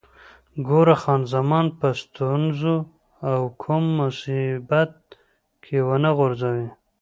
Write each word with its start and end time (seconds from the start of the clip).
ګوره، 0.67 0.95
خان 1.01 1.21
زمان 1.33 1.65
په 1.79 1.87
ستونزو 2.01 2.75
او 3.31 3.41
کوم 3.61 3.83
مصیبت 3.99 4.93
کې 5.63 5.77
ونه 5.87 6.09
غورځوې. 6.17 6.67